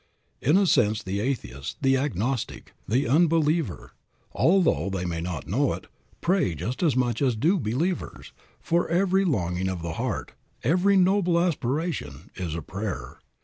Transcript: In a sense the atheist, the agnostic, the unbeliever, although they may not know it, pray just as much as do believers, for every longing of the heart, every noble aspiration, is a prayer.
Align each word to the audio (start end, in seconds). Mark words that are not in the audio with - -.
In 0.41 0.57
a 0.57 0.65
sense 0.65 1.03
the 1.03 1.19
atheist, 1.19 1.77
the 1.83 1.95
agnostic, 1.95 2.73
the 2.87 3.07
unbeliever, 3.07 3.91
although 4.31 4.89
they 4.89 5.05
may 5.05 5.21
not 5.21 5.45
know 5.45 5.73
it, 5.73 5.85
pray 6.21 6.55
just 6.55 6.81
as 6.81 6.95
much 6.95 7.21
as 7.21 7.35
do 7.35 7.59
believers, 7.59 8.33
for 8.59 8.89
every 8.89 9.23
longing 9.23 9.69
of 9.69 9.83
the 9.83 9.93
heart, 10.01 10.33
every 10.63 10.97
noble 10.97 11.37
aspiration, 11.39 12.31
is 12.33 12.55
a 12.55 12.63
prayer. 12.63 13.19